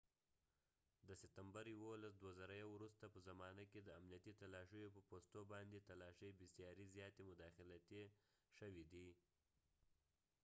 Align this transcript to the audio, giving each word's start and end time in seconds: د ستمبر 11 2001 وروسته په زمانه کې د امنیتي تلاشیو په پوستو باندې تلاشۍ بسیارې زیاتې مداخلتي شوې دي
د 1.07 1.09
ستمبر 1.21 1.65
11 1.71 2.09
2001 2.25 2.73
وروسته 2.75 3.05
په 3.13 3.19
زمانه 3.27 3.63
کې 3.71 3.79
د 3.81 3.89
امنیتي 3.99 4.33
تلاشیو 4.41 4.93
په 4.95 5.01
پوستو 5.09 5.39
باندې 5.53 5.85
تلاشۍ 5.89 6.29
بسیارې 6.41 6.85
زیاتې 6.95 7.21
مداخلتي 7.29 8.03
شوې 8.57 8.83
دي 8.93 9.09